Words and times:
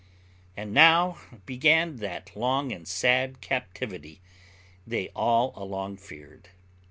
And 0.57 0.73
now 0.73 1.19
began 1.45 1.97
that 1.97 2.35
long 2.35 2.71
and 2.71 2.87
sad 2.87 3.39
captivity 3.39 4.19
they 4.87 5.09
all 5.09 5.53
along 5.55 5.97
feared. 5.97 6.49